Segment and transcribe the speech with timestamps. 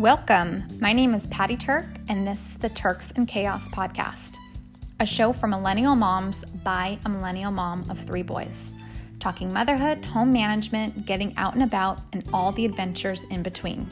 [0.00, 0.64] Welcome.
[0.80, 4.38] My name is Patty Turk, and this is the Turks and Chaos podcast,
[4.98, 8.72] a show for millennial moms by a millennial mom of three boys,
[9.18, 13.86] talking motherhood, home management, getting out and about, and all the adventures in between.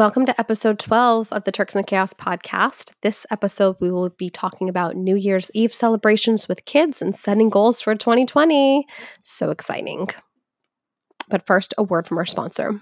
[0.00, 2.94] Welcome to episode 12 of the Turks and Chaos podcast.
[3.02, 7.50] This episode, we will be talking about New Year's Eve celebrations with kids and setting
[7.50, 8.86] goals for 2020.
[9.22, 10.08] So exciting.
[11.28, 12.80] But first, a word from our sponsor.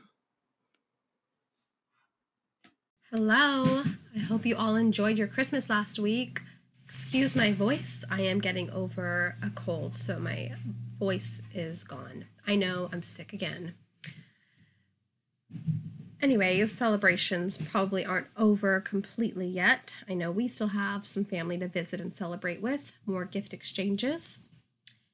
[3.10, 3.82] Hello.
[4.14, 6.40] I hope you all enjoyed your Christmas last week.
[6.88, 8.04] Excuse my voice.
[8.08, 10.52] I am getting over a cold, so my
[11.00, 12.26] voice is gone.
[12.46, 13.74] I know I'm sick again.
[16.20, 19.94] Anyways, celebrations probably aren't over completely yet.
[20.08, 24.40] I know we still have some family to visit and celebrate with, more gift exchanges.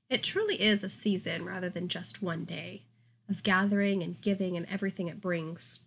[0.09, 2.85] It truly is a season rather than just one day
[3.29, 5.81] of gathering and giving and everything it brings.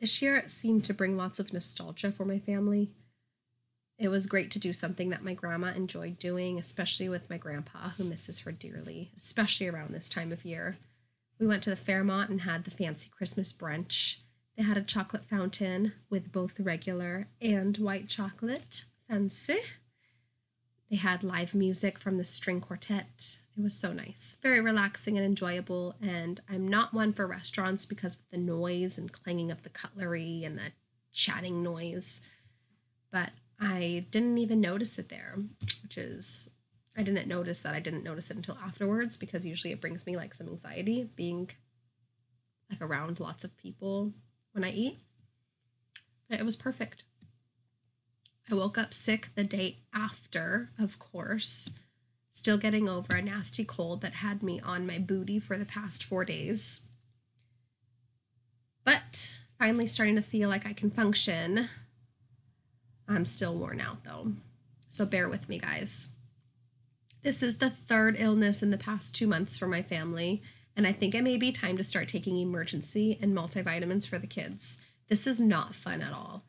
[0.00, 2.90] This year it seemed to bring lots of nostalgia for my family.
[3.98, 7.90] It was great to do something that my grandma enjoyed doing, especially with my grandpa,
[7.90, 10.76] who misses her dearly, especially around this time of year.
[11.42, 14.18] We went to the Fairmont and had the fancy Christmas brunch.
[14.56, 18.84] They had a chocolate fountain with both regular and white chocolate.
[19.08, 19.58] Fancy.
[20.88, 23.38] They had live music from the string quartet.
[23.58, 24.36] It was so nice.
[24.40, 25.96] Very relaxing and enjoyable.
[26.00, 30.44] And I'm not one for restaurants because of the noise and clanging of the cutlery
[30.44, 30.70] and the
[31.12, 32.20] chatting noise.
[33.10, 35.38] But I didn't even notice it there,
[35.82, 36.50] which is
[36.96, 40.16] I didn't notice that I didn't notice it until afterwards because usually it brings me
[40.16, 41.50] like some anxiety being
[42.70, 44.12] like around lots of people
[44.52, 44.98] when I eat.
[46.28, 47.04] But it was perfect.
[48.50, 51.70] I woke up sick the day after, of course,
[52.28, 56.04] still getting over a nasty cold that had me on my booty for the past
[56.04, 56.80] four days.
[58.84, 61.68] But finally starting to feel like I can function.
[63.08, 64.32] I'm still worn out though.
[64.88, 66.11] So bear with me, guys.
[67.22, 70.42] This is the third illness in the past two months for my family,
[70.76, 74.26] and I think it may be time to start taking Emergen-C and multivitamins for the
[74.26, 74.78] kids.
[75.08, 76.42] This is not fun at all.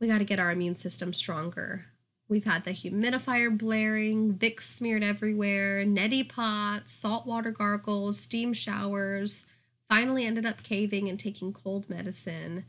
[0.00, 1.84] We got to get our immune system stronger.
[2.26, 9.44] We've had the humidifier blaring, Vicks smeared everywhere, neti pots, saltwater gargles, steam showers.
[9.90, 12.64] Finally ended up caving and taking cold medicine.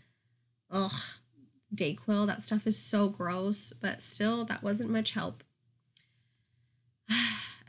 [0.72, 0.92] Ugh,
[1.74, 5.44] Dayquil, that stuff is so gross, but still, that wasn't much help.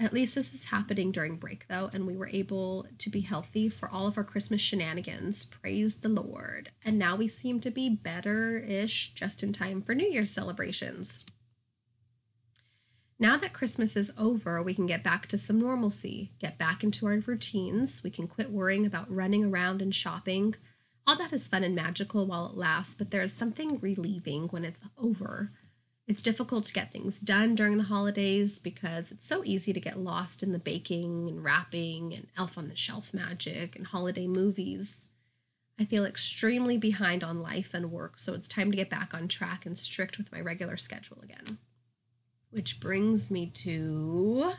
[0.00, 3.69] At least this is happening during break, though, and we were able to be healthy
[3.69, 5.44] for all of our Christmas shenanigans.
[5.44, 6.71] Praise the Lord.
[6.87, 11.27] And now we seem to be better ish just in time for New Year's celebrations.
[13.19, 17.05] Now that Christmas is over, we can get back to some normalcy, get back into
[17.05, 18.03] our routines.
[18.03, 20.55] We can quit worrying about running around and shopping.
[21.06, 24.65] All that is fun and magical while it lasts, but there is something relieving when
[24.65, 25.53] it's over.
[26.10, 29.97] It's difficult to get things done during the holidays because it's so easy to get
[29.97, 35.06] lost in the baking and wrapping and elf on the shelf magic and holiday movies.
[35.78, 39.28] I feel extremely behind on life and work, so it's time to get back on
[39.28, 41.59] track and strict with my regular schedule again.
[42.50, 44.50] Which brings me to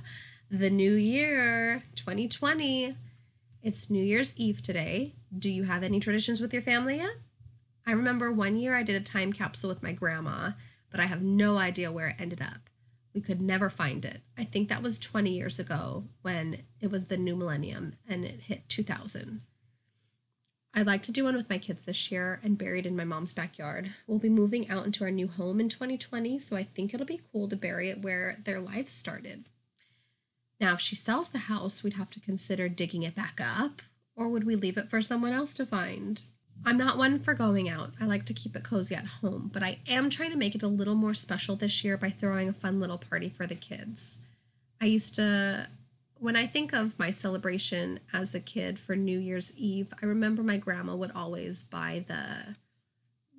[0.49, 2.95] the new year, 2020.
[3.61, 5.15] It's New Year's Eve today.
[5.37, 7.17] Do you have any traditions with your family yet?
[7.85, 10.51] I remember one year I did a time capsule with my grandma
[10.91, 12.69] but I have no idea where it ended up.
[13.13, 14.21] We could never find it.
[14.37, 18.41] I think that was 20 years ago when it was the new millennium and it
[18.41, 19.41] hit 2000.
[20.73, 23.33] I'd like to do one with my kids this year and buried in my mom's
[23.33, 23.91] backyard.
[24.07, 27.21] We'll be moving out into our new home in 2020, so I think it'll be
[27.31, 29.45] cool to bury it where their life started.
[30.61, 33.81] Now, if she sells the house, we'd have to consider digging it back up,
[34.15, 36.23] or would we leave it for someone else to find?
[36.65, 37.91] I'm not one for going out.
[37.99, 40.63] I like to keep it cozy at home, but I am trying to make it
[40.63, 44.19] a little more special this year by throwing a fun little party for the kids.
[44.79, 45.67] I used to,
[46.19, 50.43] when I think of my celebration as a kid for New Year's Eve, I remember
[50.43, 52.55] my grandma would always buy the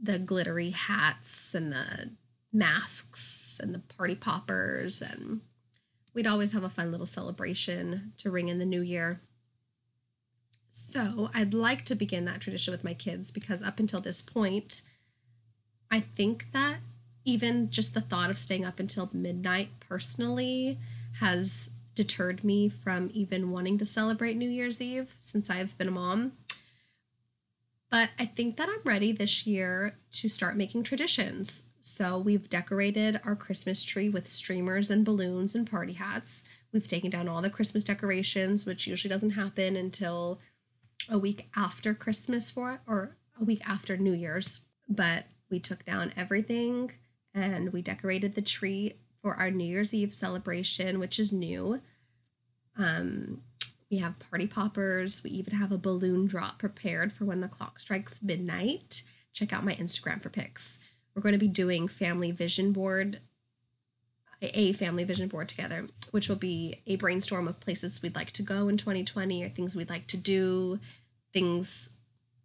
[0.05, 2.11] the glittery hats and the
[2.53, 5.41] masks and the party poppers and
[6.13, 9.21] we'd always have a fun little celebration to ring in the new year.
[10.75, 14.81] So I'd like to begin that tradition with my kids because up until this point,
[15.91, 16.79] I think that
[17.27, 20.79] even just the thought of staying up until midnight personally
[21.21, 25.91] has deterred me from even wanting to celebrate New Year's Eve since I've been a
[25.93, 26.33] mom.
[27.91, 31.65] But I think that I'm ready this year to start making traditions.
[31.83, 36.47] So we've decorated our Christmas tree with streamers and balloons and party hats.
[36.73, 40.41] We've taken down all the Christmas decorations, which usually doesn't happen until
[41.11, 44.63] a week after Christmas for it or a week after New Year's.
[44.89, 46.93] But we took down everything
[47.35, 51.81] and we decorated the tree for our New Year's Eve celebration, which is new.
[52.77, 53.43] Um,
[53.91, 55.23] we have party poppers.
[55.23, 59.03] We even have a balloon drop prepared for when the clock strikes midnight.
[59.33, 60.79] Check out my Instagram for pics.
[61.15, 63.21] We're going to be doing family vision board
[64.43, 68.43] a family vision board together, which will be a brainstorm of places we'd like to
[68.43, 70.79] go in 2020 or things we'd like to do,
[71.33, 71.89] things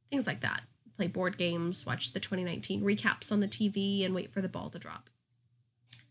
[0.10, 0.62] things like that.
[0.96, 4.70] Play board games, watch the 2019 recaps on the TV and wait for the ball
[4.70, 5.10] to drop.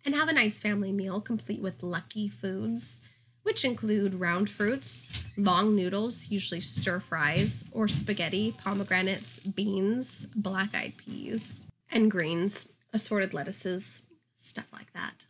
[0.04, 3.00] And have a nice family meal complete with lucky foods,
[3.42, 5.06] which include round fruits,
[5.36, 11.60] long noodles, usually stir fries, or spaghetti, pomegranates, beans, black eyed peas,
[11.90, 14.02] and greens, assorted lettuces,
[14.34, 15.24] stuff like that.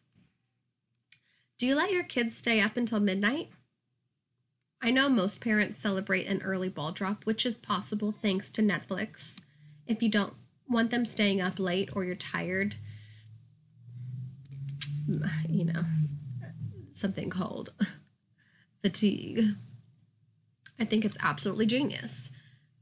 [1.59, 3.49] Do you let your kids stay up until midnight?
[4.83, 9.41] I know most parents celebrate an early ball drop, which is possible thanks to Netflix.
[9.87, 10.35] If you don't
[10.69, 12.75] want them staying up late or you're tired,
[15.49, 15.85] you know,
[16.91, 17.73] something called
[18.83, 19.55] fatigue.
[20.79, 22.31] I think it's absolutely genius.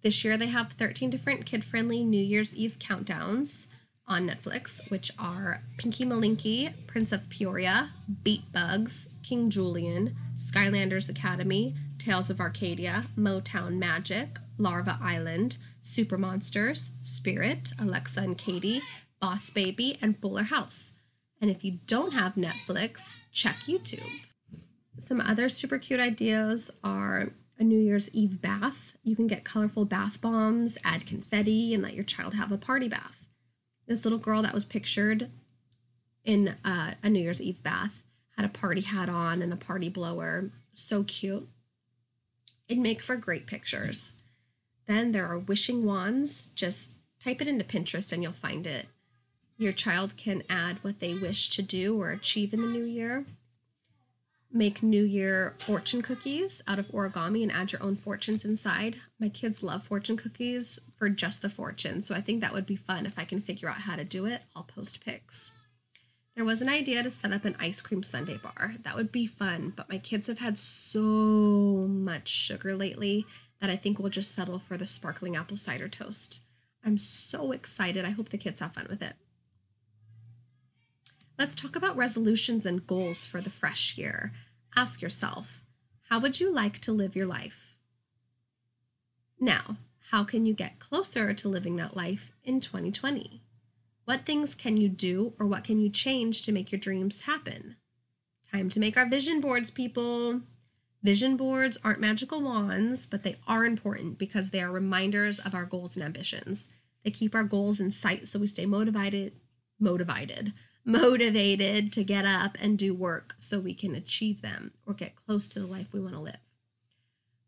[0.03, 3.69] This year they have 13 different kid friendly New Year's Eve countdowns
[4.07, 7.91] on Netflix, which are Pinky Malinky, Prince of Peoria,
[8.23, 16.91] Beat Bugs, King Julien, Skylanders Academy, Tales of Arcadia, Motown Magic, Larva Island, Super Monsters,
[17.03, 18.83] Spirit, Alexa and Katie,
[19.21, 20.93] Boss Baby, and Fuller House.
[21.41, 23.03] And if you don't have Netflix,
[23.33, 24.21] check YouTube.
[24.99, 28.95] Some other super cute ideas are a New Year's Eve bath.
[29.03, 32.89] You can get colorful bath bombs, add confetti, and let your child have a party
[32.89, 33.24] bath
[33.87, 35.31] this little girl that was pictured
[36.25, 38.03] in uh, a New Year's Eve bath
[38.37, 40.51] had a party hat on and a party blower.
[40.73, 41.49] So cute.
[42.69, 44.15] It'd make for great pictures.
[44.87, 46.49] Then there are wishing wands.
[46.49, 48.87] Just type it into Pinterest and you'll find it.
[49.57, 53.25] Your child can add what they wish to do or achieve in the new year
[54.55, 58.97] make New Year fortune cookies out of origami and add your own fortunes inside.
[59.19, 62.77] My kids love fortune cookies for just the fortune, so I think that would be
[62.77, 64.43] fun if I can figure out how to do it.
[64.55, 65.53] I'll post pics.
[66.37, 68.75] There was an idea to set up an ice cream sundae bar.
[68.83, 73.27] That would be fun, but my kids have had so much sugar lately
[73.61, 76.43] that I think we'll just settle for the sparkling apple cider toast.
[76.85, 78.05] I'm so excited.
[78.05, 79.15] I hope the kids have fun with it.
[81.39, 84.33] Let's talk about resolutions and goals for the fresh year.
[84.77, 85.63] Ask yourself,
[86.09, 87.77] how would you like to live your life?
[89.39, 89.77] Now,
[90.11, 93.41] how can you get closer to living that life in 2020?
[94.05, 97.77] What things can you do or what can you change to make your dreams happen?
[98.51, 100.41] Time to make our vision boards, people.
[101.03, 105.65] Vision boards aren't magical wands, but they are important because they are reminders of our
[105.65, 106.69] goals and ambitions.
[107.05, 109.35] They keep our goals in sight so we stay motivated,
[109.79, 110.53] motivated,
[110.85, 115.49] motivated to get up and do work so we can achieve them or get close
[115.49, 116.37] to the life we want to live.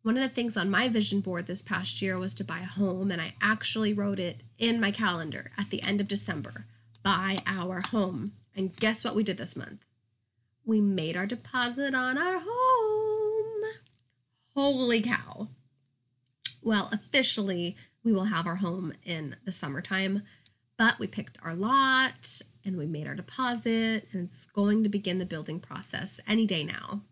[0.03, 2.65] One of the things on my vision board this past year was to buy a
[2.65, 6.67] home, and I actually wrote it in my calendar at the end of December
[7.03, 8.33] buy our home.
[8.57, 9.85] And guess what we did this month?
[10.65, 13.63] We made our deposit on our home.
[14.57, 15.47] Holy cow.
[16.63, 20.23] Well, officially, we will have our home in the summertime,
[20.77, 25.19] but we picked our lot and we made our deposit, and it's going to begin
[25.19, 27.03] the building process any day now.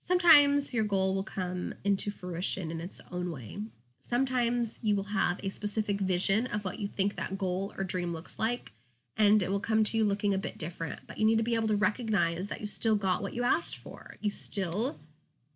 [0.00, 3.58] Sometimes your goal will come into fruition in its own way.
[3.98, 8.12] Sometimes you will have a specific vision of what you think that goal or dream
[8.12, 8.72] looks like,
[9.16, 11.00] and it will come to you looking a bit different.
[11.08, 13.76] But you need to be able to recognize that you still got what you asked
[13.76, 14.16] for.
[14.20, 15.00] You still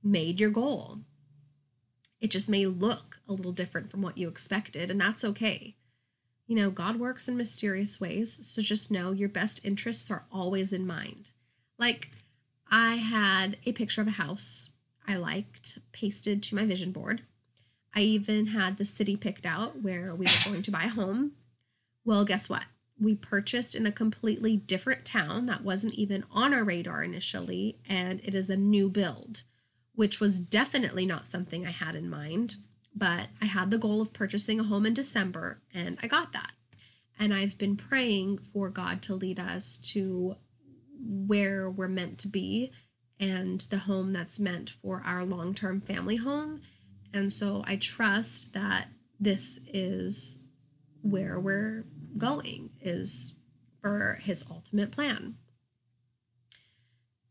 [0.02, 1.00] made your goal.
[2.20, 5.76] It just may look a little different from what you expected, and that's okay.
[6.50, 10.72] You know, God works in mysterious ways, so just know your best interests are always
[10.72, 11.30] in mind.
[11.78, 12.10] Like,
[12.68, 14.70] I had a picture of a house
[15.06, 17.22] I liked pasted to my vision board.
[17.94, 21.34] I even had the city picked out where we were going to buy a home.
[22.04, 22.64] Well, guess what?
[23.00, 28.20] We purchased in a completely different town that wasn't even on our radar initially, and
[28.24, 29.44] it is a new build,
[29.94, 32.56] which was definitely not something I had in mind
[32.94, 36.52] but I had the goal of purchasing a home in December and I got that.
[37.18, 40.36] And I've been praying for God to lead us to
[40.98, 42.72] where we're meant to be
[43.18, 46.62] and the home that's meant for our long term family home.
[47.12, 50.38] And so I trust that this is
[51.02, 51.84] where we're
[52.16, 53.34] going, is
[53.82, 55.34] for his ultimate plan.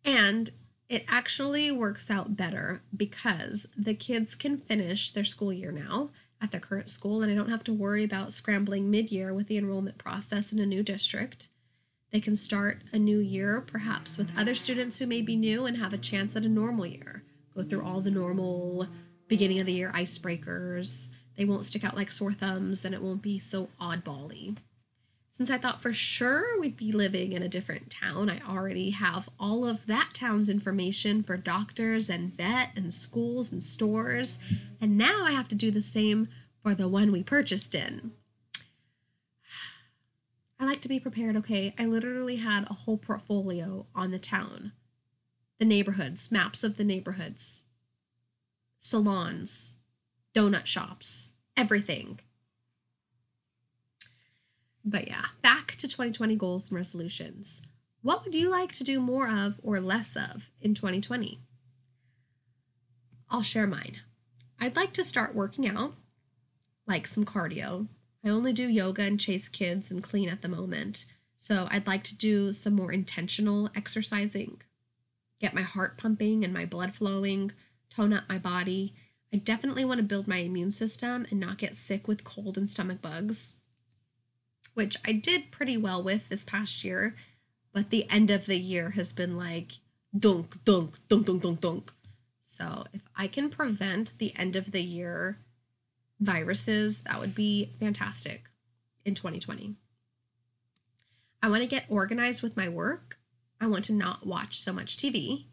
[0.06, 0.50] And
[0.90, 6.10] it actually works out better because the kids can finish their school year now
[6.42, 9.48] at their current school, and I don't have to worry about scrambling mid year with
[9.48, 11.50] the enrollment process in a new district.
[12.12, 15.78] They can start a new year, perhaps with other students who may be new and
[15.78, 17.24] have a chance at a normal year.
[17.56, 18.88] Go through all the normal
[19.28, 21.10] beginning of the year icebreakers.
[21.38, 24.58] They won't stick out like sore thumbs and it won't be so oddbally.
[25.40, 29.30] Since I thought for sure we'd be living in a different town, I already have
[29.40, 34.38] all of that town's information for doctors and vet and schools and stores.
[34.82, 36.28] And now I have to do the same
[36.62, 38.12] for the one we purchased in.
[40.60, 41.74] I like to be prepared, okay?
[41.80, 44.74] I literally had a whole portfolio on the town,
[45.58, 47.64] the neighborhoods, maps of the neighborhoods,
[48.78, 49.76] salons,
[50.36, 52.20] donut shops, everything.
[54.90, 57.62] But yeah, back to 2020 goals and resolutions.
[58.02, 61.40] What would you like to do more of or less of in 2020?
[63.30, 63.98] I'll share mine.
[64.60, 65.94] I'd like to start working out,
[66.88, 67.88] like some cardio.
[68.26, 71.06] I only do yoga and chase kids and clean at the moment.
[71.38, 74.60] So I'd like to do some more intentional exercising,
[75.40, 77.52] get my heart pumping and my blood flowing,
[77.92, 78.96] tone up my body.
[79.32, 82.68] I definitely want to build my immune system and not get sick with cold and
[82.68, 83.56] stomach bugs
[84.80, 87.14] which I did pretty well with this past year,
[87.74, 89.74] but the end of the year has been like
[90.18, 91.92] dunk, dunk, dunk, dunk, dunk, dunk.
[92.42, 95.40] So if I can prevent the end of the year
[96.22, 98.46] viruses, that would be fantastic
[99.04, 99.76] in 2020.
[101.44, 103.18] I want to get organized with my work.
[103.60, 105.48] I want to not watch so much TV.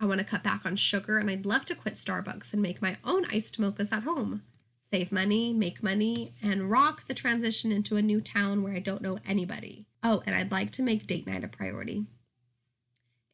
[0.00, 2.80] I want to cut back on sugar and I'd love to quit Starbucks and make
[2.80, 4.44] my own iced mochas at home
[4.92, 9.02] save money, make money, and rock the transition into a new town where I don't
[9.02, 9.86] know anybody.
[10.02, 12.06] Oh, and I'd like to make date night a priority.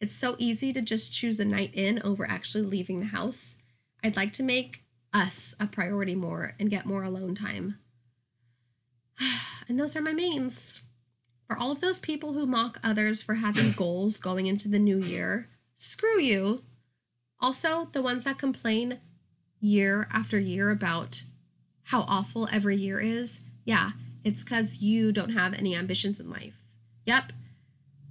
[0.01, 3.57] It's so easy to just choose a night in over actually leaving the house.
[4.03, 7.79] I'd like to make us a priority more and get more alone time.
[9.69, 10.83] and those are my mains.
[11.47, 14.99] For all of those people who mock others for having goals going into the new
[14.99, 16.65] year, screw you.
[17.41, 18.99] Also, the ones that complain
[19.61, 21.23] year after year about
[21.85, 23.41] how awful every year is?
[23.65, 23.93] Yeah,
[24.25, 26.63] it's because you don't have any ambitions in life.
[27.07, 27.33] Yep.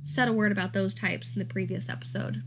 [0.04, 2.44] Said a word about those types in the previous episode.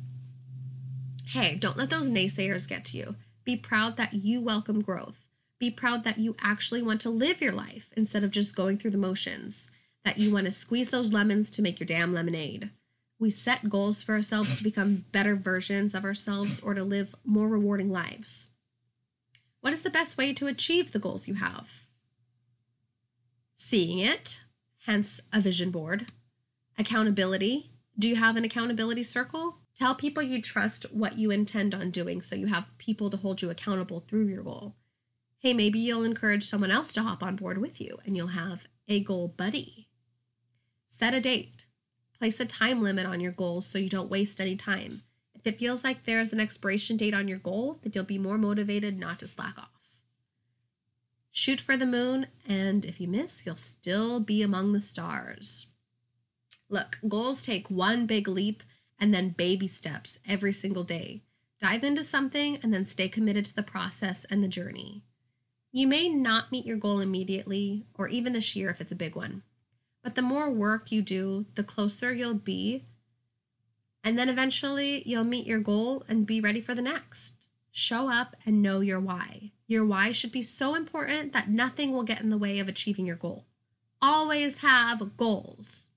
[1.27, 3.17] Hey, don't let those naysayers get to you.
[3.45, 5.25] Be proud that you welcome growth.
[5.59, 8.91] Be proud that you actually want to live your life instead of just going through
[8.91, 9.71] the motions,
[10.05, 12.71] that you want to squeeze those lemons to make your damn lemonade.
[13.19, 17.49] We set goals for ourselves to become better versions of ourselves or to live more
[17.49, 18.49] rewarding lives.
[19.61, 21.87] What is the best way to achieve the goals you have?
[23.55, 24.45] Seeing it,
[24.85, 26.07] hence a vision board.
[26.79, 27.71] Accountability.
[27.99, 29.59] Do you have an accountability circle?
[29.75, 33.43] Tell people you trust what you intend on doing so you have people to hold
[33.43, 34.77] you accountable through your goal.
[35.39, 38.69] Hey, maybe you'll encourage someone else to hop on board with you and you'll have
[38.89, 39.89] a goal buddy.
[40.87, 41.67] Set a date.
[42.19, 45.03] Place a time limit on your goals so you don't waste any time
[45.47, 48.99] it feels like there's an expiration date on your goal, then you'll be more motivated
[48.99, 50.01] not to slack off.
[51.31, 55.67] Shoot for the moon, and if you miss, you'll still be among the stars.
[56.69, 58.63] Look, goals take one big leap
[58.99, 61.23] and then baby steps every single day.
[61.61, 65.03] Dive into something and then stay committed to the process and the journey.
[65.73, 69.15] You may not meet your goal immediately, or even this year if it's a big
[69.15, 69.43] one.
[70.03, 72.87] But the more work you do, the closer you'll be
[74.07, 77.49] and then eventually you'll meet your goal and be ready for the next.
[77.73, 79.51] Show up and know your why.
[79.67, 83.05] Your why should be so important that nothing will get in the way of achieving
[83.05, 83.47] your goal.
[84.01, 85.89] Always have goals.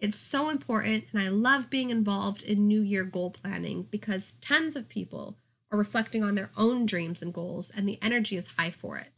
[0.00, 4.74] It's so important, and I love being involved in New Year goal planning because tons
[4.74, 5.36] of people
[5.70, 9.10] are reflecting on their own dreams and goals, and the energy is high for it.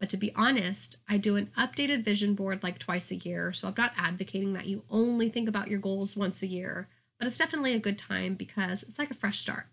[0.00, 3.68] But to be honest, I do an updated vision board like twice a year, so
[3.68, 7.38] I'm not advocating that you only think about your goals once a year but it's
[7.38, 9.66] definitely a good time because it's like a fresh start.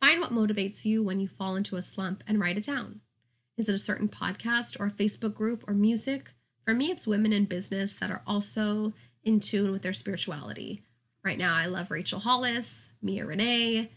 [0.00, 3.00] Find what motivates you when you fall into a slump and write it down.
[3.56, 6.32] Is it a certain podcast or a Facebook group or music?
[6.64, 10.82] For me, it's women in business that are also in tune with their spirituality.
[11.22, 13.90] Right now, I love Rachel Hollis, Mia Renee,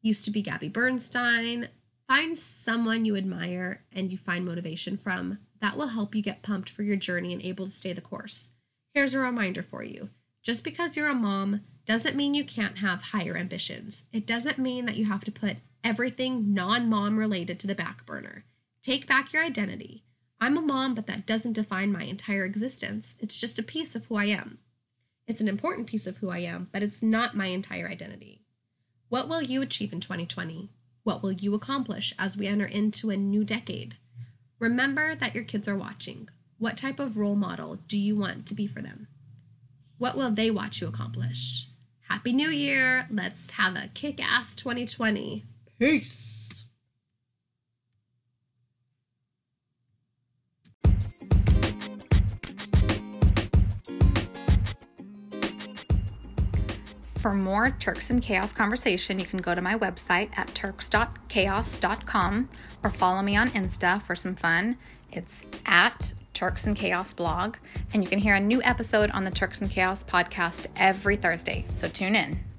[0.00, 1.68] used to be Gabby Bernstein.
[2.08, 5.38] Find someone you admire and you find motivation from.
[5.60, 8.50] That will help you get pumped for your journey and able to stay the course.
[8.94, 10.10] Here's a reminder for you
[10.44, 14.04] just because you're a mom doesn't mean you can't have higher ambitions.
[14.12, 18.04] It doesn't mean that you have to put everything non mom related to the back
[18.04, 18.44] burner.
[18.82, 20.04] Take back your identity.
[20.38, 23.14] I'm a mom, but that doesn't define my entire existence.
[23.20, 24.58] It's just a piece of who I am.
[25.26, 28.42] It's an important piece of who I am, but it's not my entire identity.
[29.08, 30.70] What will you achieve in 2020?
[31.04, 33.96] What will you accomplish as we enter into a new decade?
[34.58, 36.28] Remember that your kids are watching.
[36.58, 39.08] What type of role model do you want to be for them?
[39.98, 41.68] What will they watch you accomplish?
[42.08, 43.06] Happy New Year!
[43.10, 45.44] Let's have a kick ass 2020.
[45.78, 46.66] Peace!
[57.24, 62.48] For more Turks and Chaos conversation, you can go to my website at turks.chaos.com
[62.82, 64.76] or follow me on Insta for some fun.
[65.10, 67.56] It's at Turks and Chaos blog,
[67.92, 71.64] and you can hear a new episode on the Turks and Chaos podcast every Thursday.
[71.68, 72.53] So tune in.